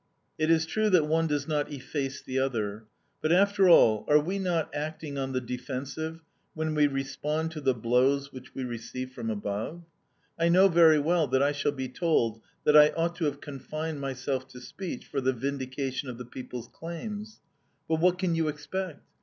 "It 0.39 0.49
is 0.49 0.65
true 0.65 0.89
that 0.89 1.05
one 1.05 1.27
does 1.27 1.47
not 1.47 1.71
efface 1.71 2.23
the 2.23 2.39
other; 2.39 2.85
but, 3.21 3.31
after 3.31 3.69
all, 3.69 4.03
are 4.07 4.17
we 4.19 4.39
not 4.39 4.73
acting 4.73 5.19
on 5.19 5.31
the 5.31 5.39
defensive 5.39 6.21
when 6.55 6.73
we 6.73 6.87
respond 6.87 7.51
to 7.51 7.61
the 7.61 7.75
blows 7.75 8.31
which 8.33 8.55
we 8.55 8.63
receive 8.63 9.11
from 9.13 9.29
above? 9.29 9.83
I 10.39 10.49
know 10.49 10.69
very 10.69 10.97
well 10.97 11.27
that 11.27 11.43
I 11.43 11.51
shall 11.51 11.71
be 11.71 11.87
told 11.87 12.41
that 12.63 12.75
I 12.75 12.89
ought 12.97 13.15
to 13.17 13.25
have 13.25 13.41
confined 13.41 14.01
myself 14.01 14.47
to 14.47 14.59
speech 14.59 15.05
for 15.05 15.21
the 15.21 15.33
vindication 15.33 16.09
of 16.09 16.17
the 16.17 16.25
people's 16.25 16.67
claims. 16.69 17.39
But 17.87 17.99
what 17.99 18.17
can 18.17 18.33
you 18.33 18.47
expect! 18.47 19.05